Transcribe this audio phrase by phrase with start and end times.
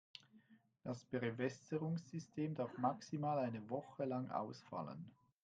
[0.83, 5.11] Das Bewässerungssystem darf maximal eine Woche lang ausfallen.